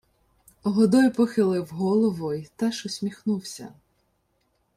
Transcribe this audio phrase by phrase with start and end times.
[0.63, 3.73] Годой похилив голову й теж усміхнувся.